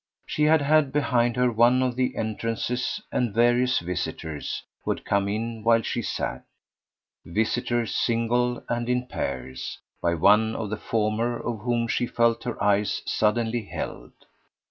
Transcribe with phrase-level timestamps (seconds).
[0.25, 5.27] She had had behind her one of the entrances and various visitors who had come
[5.29, 6.43] in while she sat,
[7.23, 12.59] visitors single and in pairs by one of the former of whom she felt her
[12.63, 14.13] eyes suddenly held.